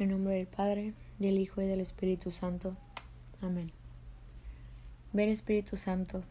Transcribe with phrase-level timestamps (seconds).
[0.00, 2.74] En nombre del Padre, del Hijo y del Espíritu Santo.
[3.42, 3.70] Amén.
[5.12, 6.22] Ven Espíritu Santo,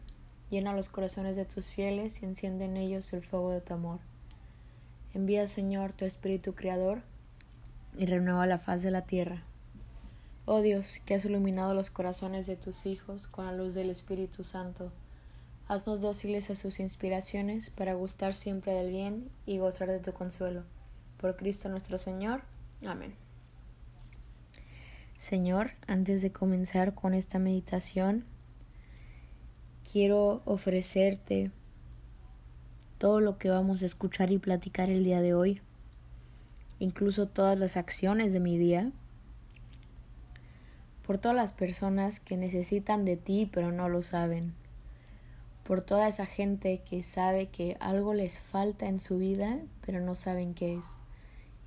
[0.50, 4.00] llena los corazones de tus fieles y enciende en ellos el fuego de tu amor.
[5.14, 7.02] Envía, Señor, tu Espíritu Creador
[7.96, 9.44] y renueva la faz de la tierra.
[10.46, 14.42] Oh Dios, que has iluminado los corazones de tus hijos con la luz del Espíritu
[14.42, 14.90] Santo,
[15.68, 20.64] haznos dóciles a sus inspiraciones para gustar siempre del bien y gozar de tu consuelo.
[21.18, 22.42] Por Cristo nuestro Señor.
[22.84, 23.29] Amén.
[25.20, 28.24] Señor, antes de comenzar con esta meditación,
[29.92, 31.50] quiero ofrecerte
[32.96, 35.60] todo lo que vamos a escuchar y platicar el día de hoy,
[36.78, 38.92] incluso todas las acciones de mi día,
[41.06, 44.54] por todas las personas que necesitan de ti pero no lo saben,
[45.64, 50.14] por toda esa gente que sabe que algo les falta en su vida pero no
[50.14, 50.98] saben qué es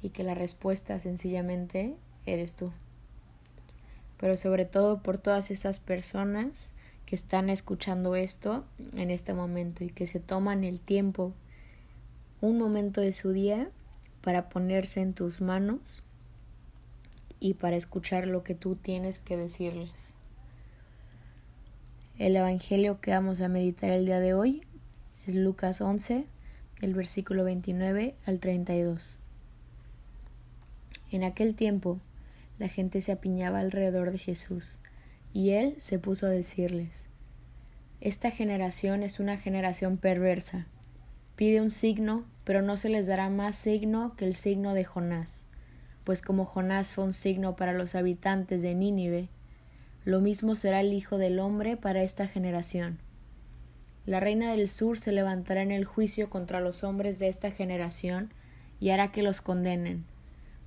[0.02, 2.72] y que la respuesta sencillamente eres tú
[4.24, 6.74] pero sobre todo por todas esas personas
[7.06, 8.64] que están escuchando esto
[8.96, 11.34] en este momento y que se toman el tiempo,
[12.40, 13.70] un momento de su día
[14.22, 16.04] para ponerse en tus manos
[17.42, 20.14] y para escuchar lo que tú tienes que decirles.
[22.18, 24.64] El Evangelio que vamos a meditar el día de hoy
[25.28, 26.26] es Lucas 11,
[26.80, 29.20] el versículo 29 al 32.
[31.12, 32.00] En aquel tiempo,
[32.60, 34.80] la gente se apiñaba alrededor de Jesús,
[35.34, 37.10] y él se puso a decirles
[38.02, 40.68] Esta generación es una generación perversa.
[41.36, 45.48] Pide un signo, pero no se les dará más signo que el signo de Jonás,
[46.04, 49.30] pues como Jonás fue un signo para los habitantes de Nínive,
[50.06, 53.00] lo mismo será el Hijo del Hombre para esta generación.
[54.06, 58.34] La reina del sur se levantará en el juicio contra los hombres de esta generación
[58.82, 60.04] y hará que los condenen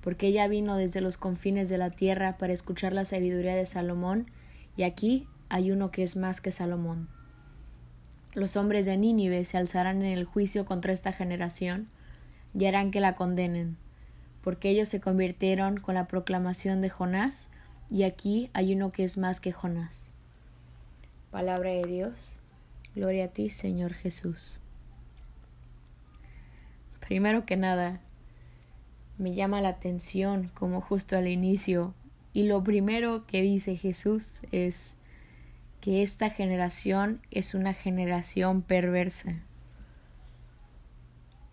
[0.07, 4.31] porque ella vino desde los confines de la tierra para escuchar la sabiduría de Salomón,
[4.77, 7.09] y aquí hay uno que es más que Salomón.
[8.33, 11.89] Los hombres de Nínive se alzarán en el juicio contra esta generación
[12.57, 13.75] y harán que la condenen,
[14.45, 17.49] porque ellos se convirtieron con la proclamación de Jonás,
[17.91, 20.13] y aquí hay uno que es más que Jonás.
[21.31, 22.39] Palabra de Dios.
[22.95, 24.57] Gloria a ti, Señor Jesús.
[27.01, 27.99] Primero que nada,
[29.17, 31.93] me llama la atención como justo al inicio
[32.33, 34.93] y lo primero que dice Jesús es
[35.81, 39.31] que esta generación es una generación perversa.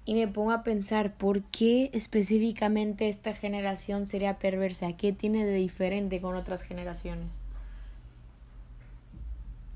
[0.04, 5.54] Y me pongo a pensar por qué específicamente esta generación sería perversa, qué tiene de
[5.54, 7.40] diferente con otras generaciones.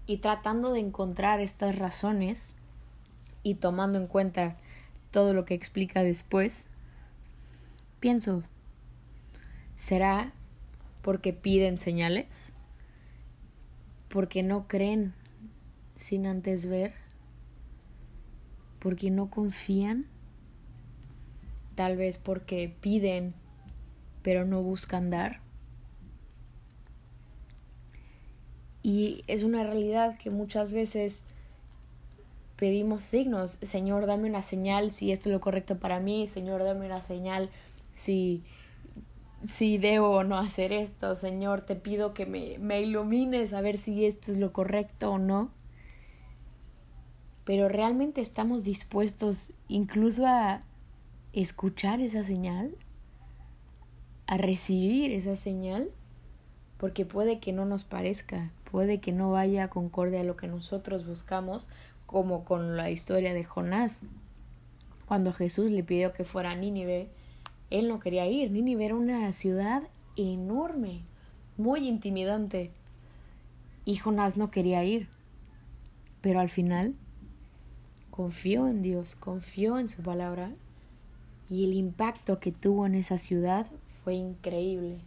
[0.06, 2.55] Y tratando de encontrar estas razones
[3.43, 4.59] y tomando en cuenta
[5.10, 6.67] todo lo que explica después,
[8.00, 8.42] Pienso,
[9.76, 10.32] ¿será
[11.03, 12.53] porque piden señales?
[14.09, 15.14] ¿Porque no creen
[15.97, 16.94] sin antes ver?
[18.78, 20.06] ¿Porque no confían?
[21.75, 23.34] Tal vez porque piden
[24.22, 25.41] pero no buscan dar.
[28.82, 31.25] Y es una realidad que muchas veces
[32.56, 33.53] pedimos signos.
[33.62, 36.26] Señor, dame una señal si esto es lo correcto para mí.
[36.26, 37.50] Señor, dame una señal
[37.98, 38.44] si,
[39.44, 43.78] si debo o no hacer esto, Señor, te pido que me, me ilumines a ver
[43.78, 45.50] si esto es lo correcto o no.
[47.44, 50.62] Pero realmente estamos dispuestos incluso a
[51.32, 52.75] escuchar esa señal,
[54.26, 55.90] a recibir esa señal,
[56.76, 61.06] porque puede que no nos parezca, puede que no vaya concorde a lo que nosotros
[61.06, 61.69] buscamos,
[62.06, 64.00] como con la historia de Jonás.
[65.06, 67.08] Cuando Jesús le pidió que fuera a Nínive,
[67.70, 68.50] él no quería ir.
[68.50, 69.82] Nínive era una ciudad
[70.17, 71.03] enorme,
[71.56, 72.70] muy intimidante.
[73.85, 75.09] Y Jonás no quería ir.
[76.20, 76.94] Pero al final
[78.11, 80.50] confió en Dios, confió en su palabra
[81.49, 83.67] Y el impacto que tuvo en esa ciudad
[84.03, 84.99] fue increíble.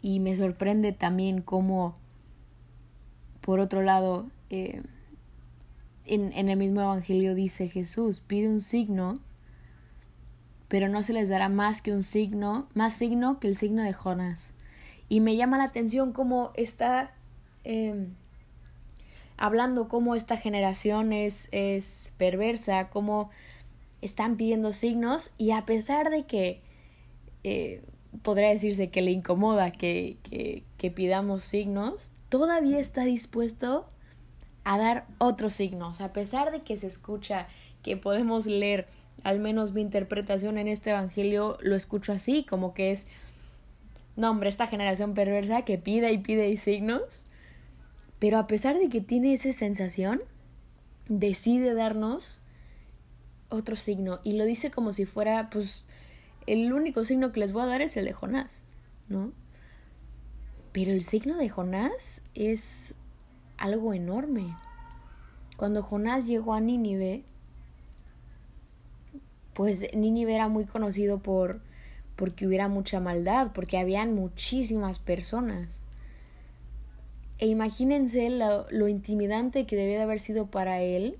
[0.00, 1.96] Y me sorprende también cómo,
[3.40, 4.82] por otro lado, eh,
[6.04, 9.18] en, en el mismo Evangelio dice Jesús, pide un signo,
[10.68, 13.92] pero no se les dará más que un signo, más signo que el signo de
[13.92, 14.54] Jonás.
[15.08, 17.12] Y me llama la atención cómo está
[17.64, 18.06] eh,
[19.38, 23.30] hablando cómo esta generación es, es perversa, cómo
[24.02, 26.60] están pidiendo signos y a pesar de que
[27.44, 27.82] eh,
[28.22, 30.18] podría decirse que le incomoda que,
[30.76, 33.86] que pidamos signos, todavía está dispuesto
[34.64, 37.48] a dar otros signos, a pesar de que se escucha
[37.82, 38.86] que podemos leer,
[39.24, 43.06] al menos mi interpretación en este Evangelio lo escucho así, como que es,
[44.16, 47.02] no hombre, esta generación perversa que pide y pide y signos,
[48.18, 50.20] pero a pesar de que tiene esa sensación,
[51.08, 52.42] decide darnos
[53.48, 55.84] otro signo y lo dice como si fuera, pues,
[56.46, 58.62] el único signo que les voy a dar es el de Jonás,
[59.08, 59.32] ¿no?
[60.72, 62.94] Pero el signo de Jonás es
[63.56, 64.56] algo enorme.
[65.56, 67.24] Cuando Jonás llegó a Nínive,
[69.58, 71.60] pues Nínive era muy conocido por
[72.14, 75.82] porque hubiera mucha maldad, porque habían muchísimas personas.
[77.38, 81.18] E imagínense lo, lo intimidante que debía de haber sido para él,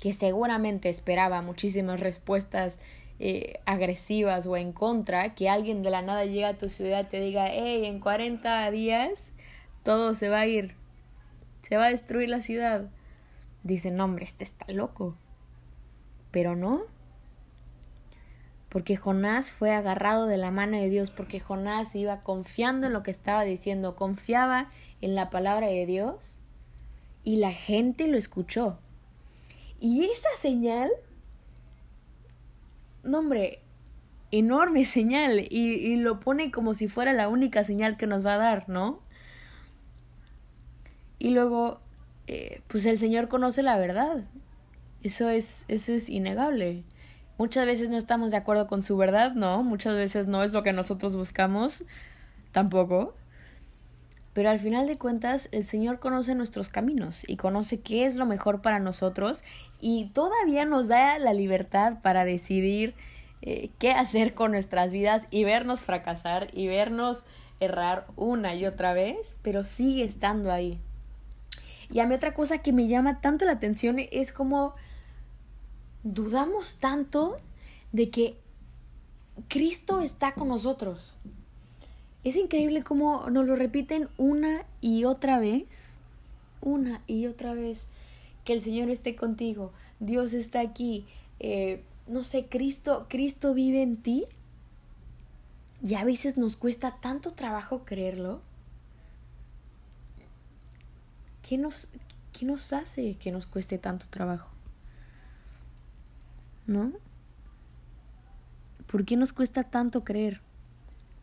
[0.00, 2.80] que seguramente esperaba muchísimas respuestas
[3.20, 7.10] eh, agresivas o en contra, que alguien de la nada llega a tu ciudad y
[7.10, 9.30] te diga, hey, en 40 días
[9.84, 10.74] todo se va a ir,
[11.62, 12.90] se va a destruir la ciudad.
[13.62, 15.14] Dicen, hombre, este está loco.
[16.32, 16.97] Pero no.
[18.68, 23.02] Porque Jonás fue agarrado de la mano de Dios, porque Jonás iba confiando en lo
[23.02, 24.70] que estaba diciendo, confiaba
[25.00, 26.42] en la palabra de Dios
[27.24, 28.78] y la gente lo escuchó.
[29.80, 30.90] Y esa señal,
[33.02, 33.60] no hombre,
[34.30, 38.34] enorme señal y, y, lo pone como si fuera la única señal que nos va
[38.34, 39.00] a dar, ¿no?
[41.18, 41.80] Y luego,
[42.26, 44.24] eh, pues el Señor conoce la verdad.
[45.02, 46.84] Eso es, eso es innegable.
[47.38, 49.62] Muchas veces no estamos de acuerdo con su verdad, ¿no?
[49.62, 51.84] Muchas veces no es lo que nosotros buscamos,
[52.50, 53.14] tampoco.
[54.32, 58.26] Pero al final de cuentas, el Señor conoce nuestros caminos y conoce qué es lo
[58.26, 59.44] mejor para nosotros
[59.80, 62.94] y todavía nos da la libertad para decidir
[63.42, 67.22] eh, qué hacer con nuestras vidas y vernos fracasar y vernos
[67.60, 70.80] errar una y otra vez, pero sigue estando ahí.
[71.90, 74.74] Y a mí otra cosa que me llama tanto la atención es como
[76.02, 77.38] dudamos tanto
[77.92, 78.36] de que
[79.48, 81.14] Cristo está con nosotros.
[82.24, 85.94] Es increíble cómo nos lo repiten una y otra vez,
[86.60, 87.86] una y otra vez,
[88.44, 91.06] que el Señor esté contigo, Dios está aquí,
[91.38, 94.24] eh, no sé, Cristo, Cristo vive en ti.
[95.80, 98.40] Y a veces nos cuesta tanto trabajo creerlo.
[101.48, 101.88] ¿Qué nos,
[102.32, 104.57] qué nos hace que nos cueste tanto trabajo?
[106.68, 106.92] ¿No?
[108.86, 110.42] ¿Por qué nos cuesta tanto creer?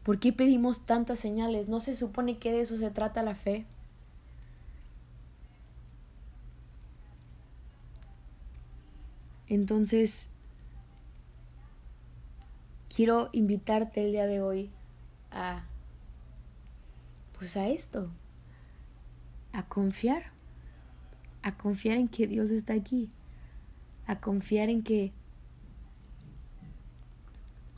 [0.03, 1.67] ¿Por qué pedimos tantas señales?
[1.69, 3.67] ¿No se supone que de eso se trata la fe?
[9.47, 10.25] Entonces,
[12.93, 14.71] quiero invitarte el día de hoy
[15.29, 15.63] a,
[17.37, 18.09] pues a esto,
[19.53, 20.31] a confiar,
[21.43, 23.11] a confiar en que Dios está aquí,
[24.07, 25.13] a confiar en que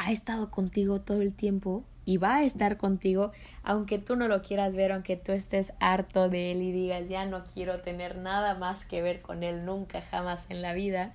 [0.08, 4.42] ha estado contigo todo el tiempo y va a estar contigo, aunque tú no lo
[4.42, 8.56] quieras ver, aunque tú estés harto de él y digas, ya no quiero tener nada
[8.56, 11.14] más que ver con él nunca, jamás en la vida.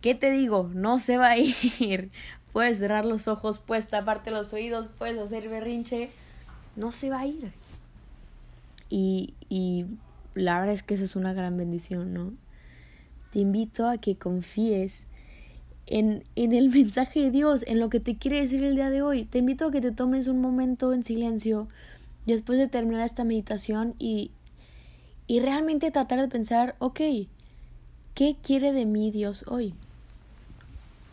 [0.00, 0.70] ¿Qué te digo?
[0.72, 2.10] No se va a ir.
[2.54, 6.08] Puedes cerrar los ojos, puedes taparte los oídos, puedes hacer berrinche.
[6.76, 7.52] No se va a ir.
[8.88, 9.84] Y, y
[10.34, 12.32] la verdad es que esa es una gran bendición, ¿no?
[13.32, 15.04] Te invito a que confíes
[15.90, 19.02] en, en el mensaje de Dios, en lo que te quiere decir el día de
[19.02, 19.24] hoy.
[19.24, 21.68] Te invito a que te tomes un momento en silencio
[22.24, 24.30] después de terminar esta meditación y,
[25.26, 27.00] y realmente tratar de pensar, ok,
[28.14, 29.74] ¿qué quiere de mí Dios hoy?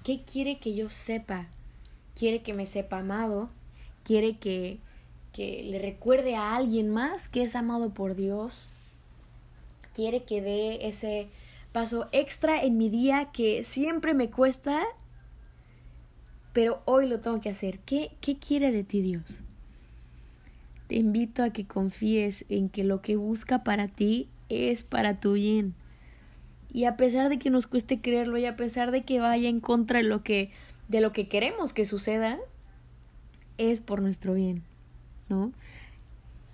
[0.04, 1.48] ¿Qué quiere que yo sepa?
[2.18, 3.50] ¿Quiere que me sepa amado?
[4.04, 4.80] ¿Quiere que,
[5.34, 8.72] que le recuerde a alguien más que es amado por Dios?
[9.94, 11.28] ¿Quiere que dé ese
[11.72, 14.84] paso extra en mi día que siempre me cuesta,
[16.54, 17.80] pero hoy lo tengo que hacer.
[17.80, 19.44] ¿Qué, qué quiere de ti Dios?
[20.88, 25.34] Te invito a que confíes en que lo que busca para ti es para tu
[25.34, 25.76] bien
[26.72, 29.60] Y a pesar de que nos cueste creerlo y a pesar de que vaya en
[29.60, 30.52] contra de lo que,
[30.88, 32.40] de lo que queremos que suceda,
[33.58, 34.64] es por nuestro bien,
[35.30, 35.52] ¿no?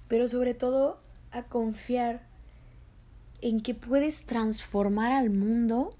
[0.07, 0.99] Pero sobre todo
[1.31, 2.32] a confiar
[3.43, 5.97] en que puedes transformar al mundo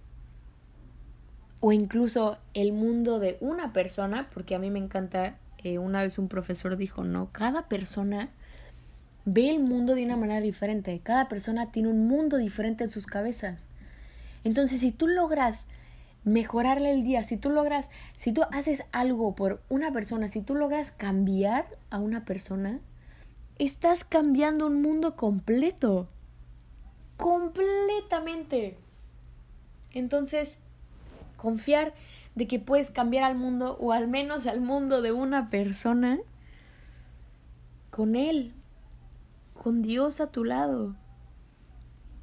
[1.60, 6.18] o incluso el mundo de una persona, porque a mí me encanta, eh, una vez
[6.18, 8.30] un profesor dijo, no, cada persona
[9.26, 13.08] ve el mundo de una manera diferente, cada persona tiene un mundo diferente en sus
[13.08, 13.66] cabezas.
[14.46, 15.66] Entonces, si tú logras
[16.24, 20.56] mejorarle el día, si tú logras, si tú haces algo por una persona, si tú
[20.56, 22.80] logras cambiar a una persona,
[23.60, 26.08] estás cambiando un mundo completo.
[27.24, 28.75] Completamente.
[29.94, 30.60] Entonces,
[31.38, 31.94] confiar
[32.36, 36.20] de que puedes cambiar al mundo o al menos al mundo de una persona
[37.92, 38.51] con él,
[39.53, 40.98] con Dios a tu lado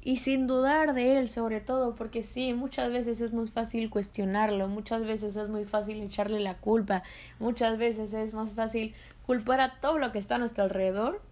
[0.03, 4.67] y sin dudar de él sobre todo, porque sí, muchas veces es muy fácil cuestionarlo,
[4.67, 7.01] muchas veces es muy fácil echarle la culpa,
[7.39, 8.93] muchas veces es más fácil
[9.25, 11.23] culpar a todo lo que está a nuestro alrededor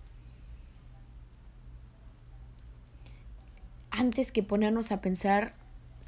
[3.99, 5.51] antes que ponernos a pensar,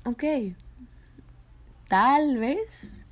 [0.05, 0.23] ok,
[1.89, 3.05] tal vez,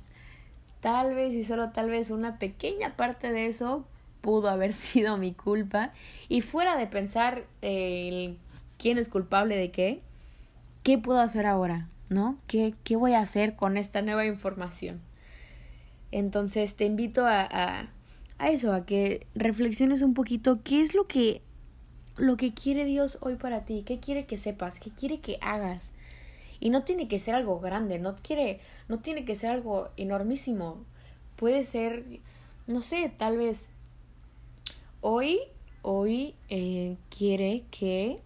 [0.80, 3.84] tal vez y solo tal vez una pequeña parte de eso
[4.22, 5.92] pudo haber sido mi culpa
[6.30, 8.38] y fuera de pensar quién
[8.96, 10.00] es culpable de qué,
[10.82, 12.38] qué puedo hacer ahora, ¿no?
[12.46, 15.02] ¿Qué, qué voy a hacer con esta nueva información?
[16.10, 17.88] Entonces te invito a, a,
[18.38, 21.42] a eso, a que reflexiones un poquito qué es lo que,
[22.20, 25.92] lo que quiere Dios hoy para ti, qué quiere que sepas, qué quiere que hagas.
[26.60, 30.76] Y no tiene que ser algo grande, no quiere, no tiene que ser algo enormísimo.
[31.36, 32.04] Puede ser,
[32.66, 33.70] no sé, tal vez
[35.00, 35.40] hoy,
[35.80, 38.20] hoy eh, quiere que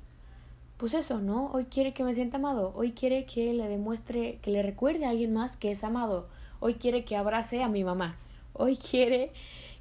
[0.77, 1.53] pues eso, ¿no?
[1.53, 5.11] Hoy quiere que me sienta amado, hoy quiere que le demuestre, que le recuerde a
[5.11, 8.19] alguien más que es amado, hoy quiere que abrace a mi mamá,
[8.55, 9.33] hoy quiere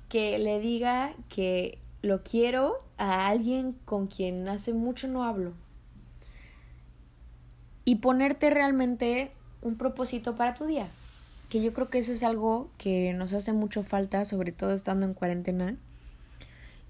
[0.07, 5.53] que le diga que lo quiero a alguien con quien hace mucho no hablo.
[7.85, 9.31] Y ponerte realmente
[9.61, 10.87] un propósito para tu día,
[11.49, 15.05] que yo creo que eso es algo que nos hace mucho falta, sobre todo estando
[15.05, 15.75] en cuarentena,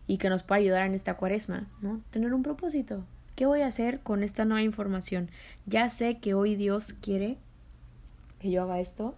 [0.08, 2.02] y que nos puede ayudar en esta cuaresma, ¿no?
[2.12, 3.04] Tener un propósito,
[3.36, 5.32] ¿Qué voy a hacer con esta nueva información?
[5.66, 7.38] Ya sé que hoy Dios quiere
[8.40, 9.16] que yo haga esto.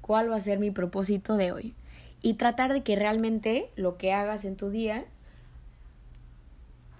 [0.00, 1.74] ¿Cuál va a ser mi propósito de hoy?
[2.22, 5.04] Y tratar de que realmente lo que hagas en tu día,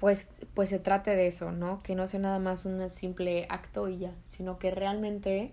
[0.00, 1.82] pues, pues se trate de eso, ¿no?
[1.82, 5.52] Que no sea nada más un simple acto y ya, sino que realmente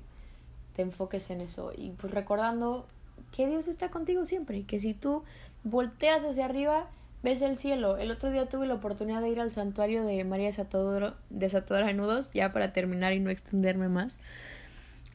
[0.76, 1.72] te enfoques en eso.
[1.76, 2.88] Y pues recordando
[3.36, 5.24] que Dios está contigo siempre, que si tú
[5.64, 6.88] volteas hacia arriba,
[7.24, 7.98] ves el cielo.
[7.98, 11.94] El otro día tuve la oportunidad de ir al santuario de María Desatadora, Desatadora de
[11.94, 14.18] Nudos, ya para terminar y no extenderme más.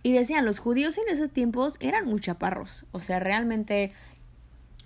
[0.02, 2.86] Y decían, los judíos en esos tiempos eran muy chaparros.
[2.92, 3.92] O sea, realmente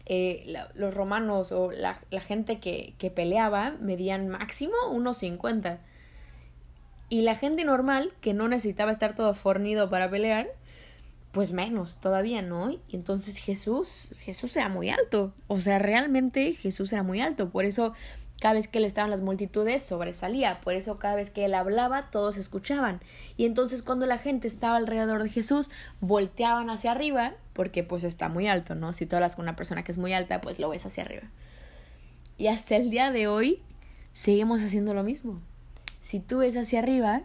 [0.07, 5.81] eh, los romanos o la, gente que, que, peleaba medían máximo unos 50.
[7.09, 10.49] Y la gente normal, que no necesitaba estar todo fornido para pelear,
[11.37, 12.71] pues menos todavía, ¿no?
[12.71, 17.65] Y entonces Jesús, Jesús era muy alto, o sea, realmente Jesús era muy alto, por
[17.65, 17.93] eso
[18.41, 21.55] cada vez que él estaba en las multitudes sobresalía, por eso cada vez que él
[21.55, 23.01] hablaba todos escuchaban.
[23.37, 28.29] Y entonces cuando la gente estaba alrededor de Jesús, volteaban hacia arriba, porque pues está
[28.29, 28.93] muy alto, ¿no?
[28.93, 31.25] Si tú hablas con una persona que es muy alta, pues lo ves hacia arriba.
[32.39, 33.63] Y hasta el día de hoy
[34.13, 35.41] seguimos haciendo lo mismo.
[36.03, 37.23] Si tú ves hacia arriba,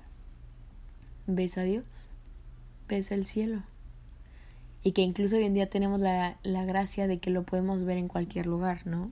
[1.28, 1.86] ves a Dios,
[2.88, 3.64] ves el cielo
[4.84, 7.98] y que incluso hoy en día tenemos la, la gracia de que lo podemos ver
[7.98, 9.12] en cualquier lugar, ¿no?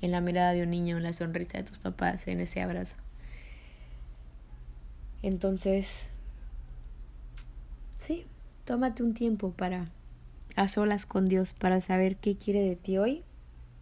[0.00, 2.96] En la mirada de un niño, en la sonrisa de tus papás, en ese abrazo.
[5.22, 6.10] Entonces,
[7.96, 8.26] sí,
[8.64, 9.88] tómate un tiempo para
[10.56, 13.22] a solas con Dios para saber qué quiere de ti hoy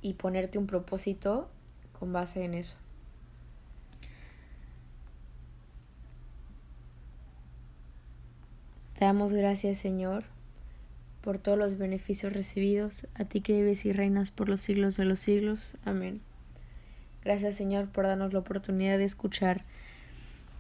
[0.02, 1.49] y ponerte un propósito
[1.99, 2.76] con base en eso.
[8.99, 10.25] Te damos gracias, Señor,
[11.25, 15.07] por todos los beneficios recibidos, a ti que vives y reinas por los siglos de
[15.07, 15.78] los siglos.
[15.83, 16.21] Amén.
[17.25, 19.64] Gracias Señor por darnos la oportunidad de escuchar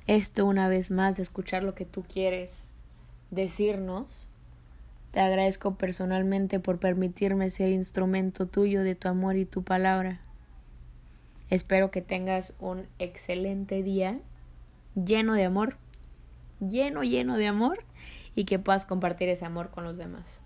[0.06, 2.68] esto una vez más, de escuchar lo que tú quieres
[3.30, 4.30] decirnos.
[5.10, 10.22] Te agradezco personalmente por permitirme ser instrumento tuyo de tu amor y tu palabra.
[11.50, 14.18] Espero que tengas un excelente día
[14.94, 15.76] lleno de amor,
[16.58, 17.84] lleno, lleno de amor
[18.34, 20.40] y que puedas compartir ese amor con los demás.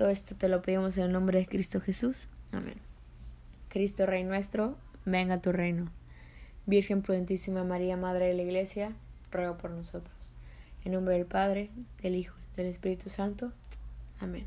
[0.00, 2.30] Todo esto te lo pedimos en el nombre de Cristo Jesús.
[2.52, 2.78] Amén.
[3.68, 5.90] Cristo Rey nuestro, venga tu reino.
[6.64, 8.94] Virgen prudentísima María, Madre de la Iglesia,
[9.30, 10.34] ruega por nosotros.
[10.86, 11.68] En nombre del Padre,
[12.00, 13.52] del Hijo y del Espíritu Santo.
[14.20, 14.46] Amén.